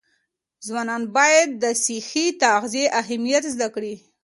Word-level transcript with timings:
ځوانان 0.67 1.03
باید 1.15 1.49
د 1.63 1.65
صحي 1.83 2.25
تغذیې 2.43 2.85
اهمیت 3.01 3.43
زده 3.53 3.67
کړي. 3.75 3.95